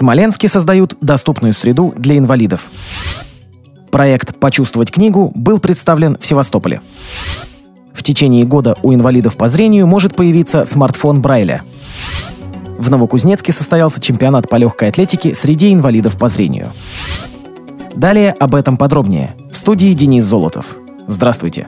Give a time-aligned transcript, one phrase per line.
[0.00, 2.70] Смоленске создают доступную среду для инвалидов.
[3.90, 6.80] Проект «Почувствовать книгу» был представлен в Севастополе.
[7.92, 11.60] В течение года у инвалидов по зрению может появиться смартфон Брайля.
[12.78, 16.68] В Новокузнецке состоялся чемпионат по легкой атлетике среди инвалидов по зрению.
[17.94, 19.36] Далее об этом подробнее.
[19.52, 20.76] В студии Денис Золотов.
[21.08, 21.66] Здравствуйте.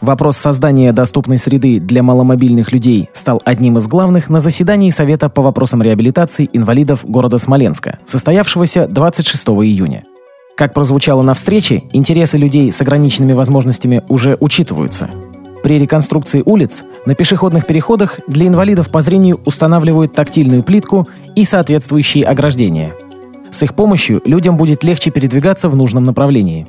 [0.00, 5.42] Вопрос создания доступной среды для маломобильных людей стал одним из главных на заседании Совета по
[5.42, 10.04] вопросам реабилитации инвалидов города Смоленска, состоявшегося 26 июня.
[10.56, 15.10] Как прозвучало на встрече, интересы людей с ограниченными возможностями уже учитываются.
[15.62, 22.24] При реконструкции улиц на пешеходных переходах для инвалидов по зрению устанавливают тактильную плитку и соответствующие
[22.24, 22.90] ограждения.
[23.52, 26.66] С их помощью людям будет легче передвигаться в нужном направлении.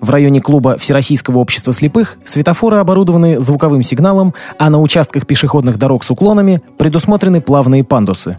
[0.00, 6.04] В районе клуба Всероссийского общества слепых светофоры оборудованы звуковым сигналом, а на участках пешеходных дорог
[6.04, 8.36] с уклонами предусмотрены плавные пандусы.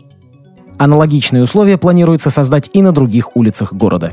[0.77, 4.11] Аналогичные условия планируется создать и на других улицах города.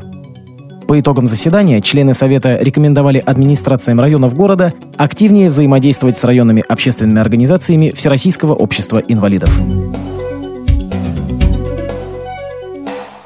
[0.87, 7.91] По итогам заседания члены Совета рекомендовали администрациям районов города активнее взаимодействовать с районными общественными организациями
[7.91, 9.51] Всероссийского общества инвалидов.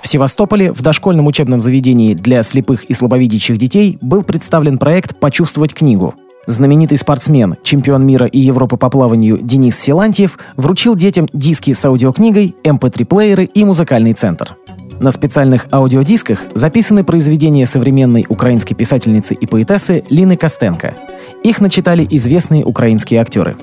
[0.02, 5.74] В Севастополе в дошкольном учебном заведении для слепых и слабовидящих детей был представлен проект «Почувствовать
[5.74, 6.14] книгу».
[6.48, 12.56] Знаменитый спортсмен, чемпион мира и Европы по плаванию Денис Силантьев вручил детям диски с аудиокнигой,
[12.64, 14.56] mp3-плееры эм и музыкальный центр.
[15.00, 20.96] На специальных аудиодисках записаны произведения современной украинской писательницы и поэтессы Лины Костенко.
[21.44, 23.56] Их начитали известные украинские актеры.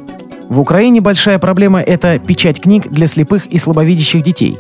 [0.48, 4.58] В Украине большая проблема– это печать книг для слепых и слабовидящих детей.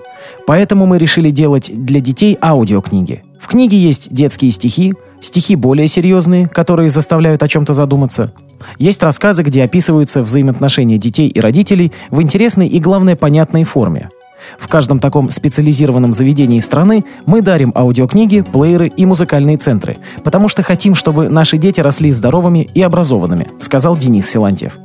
[0.49, 3.21] Поэтому мы решили делать для детей аудиокниги.
[3.39, 8.33] В книге есть детские стихи, стихи более серьезные, которые заставляют о чем-то задуматься.
[8.79, 14.09] Есть рассказы, где описываются взаимоотношения детей и родителей в интересной и, главное, понятной форме–
[14.57, 20.63] в каждом таком специализированном заведении страны мы дарим аудиокниги, плееры и музыкальные центры, потому что
[20.63, 24.77] хотим, чтобы наши дети росли здоровыми и образованными, сказал Денис Силантьев.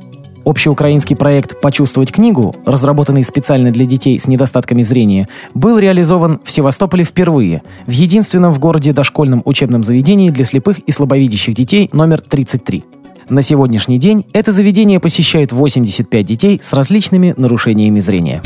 [0.45, 7.03] Общеукраинский проект «Почувствовать книгу», разработанный специально для детей с недостатками зрения, был реализован в Севастополе
[7.03, 12.83] впервые, в единственном в городе дошкольном учебном заведении для слепых и слабовидящих детей номер 33.
[13.27, 18.43] На сегодняшний день это заведение посещает 85 детей с различными нарушениями зрения.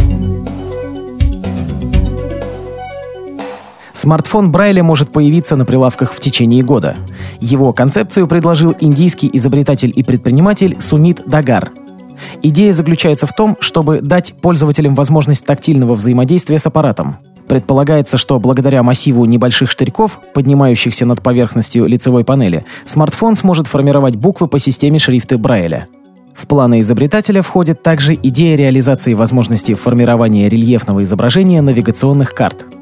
[3.94, 6.96] Смартфон Брайля может появиться на прилавках в течение года.
[7.42, 11.72] Его концепцию предложил индийский изобретатель и предприниматель Сумит Дагар.
[12.42, 17.18] Идея заключается в том, чтобы дать пользователям возможность тактильного взаимодействия с аппаратом.
[17.48, 24.48] Предполагается, что благодаря массиву небольших штырьков, поднимающихся над поверхностью лицевой панели, смартфон сможет формировать буквы
[24.48, 25.88] по системе шрифта Брайля.
[26.36, 32.66] В планы изобретателя входит также идея реализации возможности формирования рельефного изображения навигационных карт–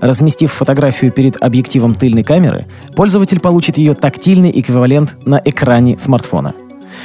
[0.00, 6.54] Разместив фотографию перед объективом тыльной камеры, пользователь получит ее тактильный эквивалент на экране смартфона.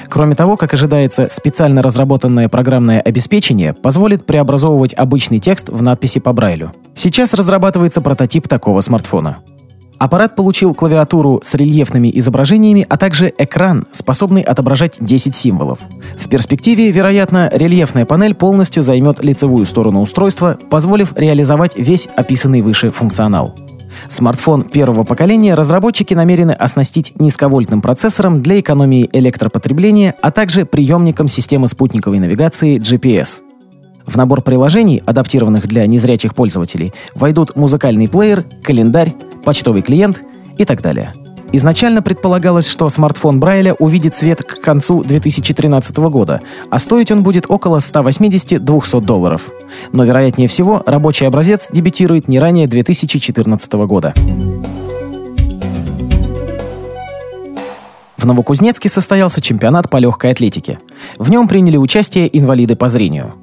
[0.07, 6.33] Кроме того, как ожидается, специально разработанное программное обеспечение позволит преобразовывать обычный текст в надписи по
[6.33, 6.71] Брайлю.
[6.95, 9.37] Сейчас разрабатывается прототип такого смартфона.
[10.01, 15.77] Аппарат получил клавиатуру с рельефными изображениями, а также экран, способный отображать 10 символов.
[16.17, 22.89] В перспективе, вероятно, рельефная панель полностью займет лицевую сторону устройства, позволив реализовать весь описанный выше
[22.89, 23.53] функционал.
[24.11, 31.69] Смартфон первого поколения разработчики намерены оснастить низковольтным процессором для экономии электропотребления, а также приемником системы
[31.69, 33.39] спутниковой навигации GPS.
[34.05, 39.13] В набор приложений, адаптированных для незрячих пользователей, войдут музыкальный плеер, календарь,
[39.45, 40.21] почтовый клиент
[40.57, 41.13] и так далее.
[41.53, 46.39] Изначально предполагалось, что смартфон Брайля увидит свет к концу 2013 года,
[46.69, 49.49] а стоить он будет около 180-200 долларов.
[49.91, 54.13] Но, вероятнее всего, рабочий образец дебютирует не ранее 2014 года.
[58.15, 60.79] В Новокузнецке состоялся чемпионат по легкой атлетике.
[61.17, 63.33] В нем приняли участие инвалиды по зрению.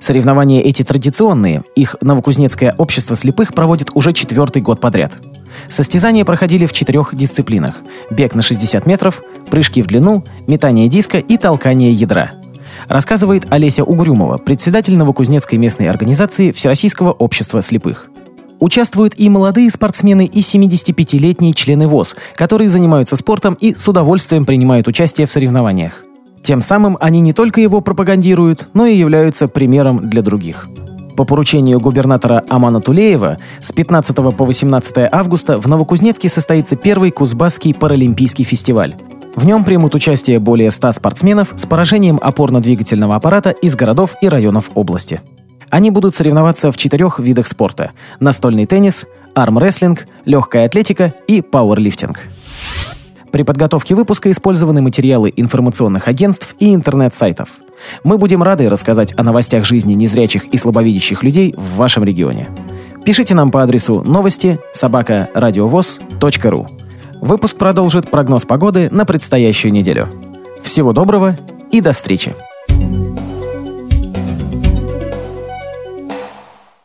[0.00, 5.18] Соревнования эти традиционные, их Новокузнецкое общество слепых проводит уже четвертый год подряд–
[5.68, 7.76] Состязания проходили в четырех дисциплинах–
[8.10, 12.32] бег на 60 метров, прыжки в длину, метание диска и толкание ядра.
[12.88, 18.10] Рассказывает Олеся Угрюмова, председатель Новокузнецкой местной организации Всероссийского общества слепых.
[18.60, 24.88] Участвуют и молодые спортсмены, и 75-летние члены ВОЗ, которые занимаются спортом и с удовольствием принимают
[24.88, 26.02] участие в соревнованиях.
[26.42, 30.66] Тем самым они не только его пропагандируют, но и являются примером для других.
[31.18, 37.74] По поручению губернатора Амана Тулеева с 15 по 18 августа в Новокузнецке состоится первый Кузбасский
[37.74, 38.94] паралимпийский фестиваль.
[39.34, 44.70] В нем примут участие более 100 спортсменов с поражением опорно-двигательного аппарата из городов и районов
[44.76, 45.20] области.
[45.70, 49.04] Они будут соревноваться в четырех видах спорта– настольный теннис,
[49.34, 52.28] армрестлинг, легкая атлетика и пауэрлифтинг.
[53.32, 57.58] При подготовке выпуска использованы материалы информационных агентств и интернет-сайтов.
[58.04, 62.48] Мы будем рады рассказать о новостях жизни незрячих и слабовидящих людей в вашем регионе.
[63.04, 65.30] Пишите нам по адресу новости собака
[66.50, 66.66] ру.
[67.20, 70.08] Выпуск продолжит прогноз погоды на предстоящую неделю.
[70.62, 71.34] Всего доброго
[71.70, 72.34] и до встречи!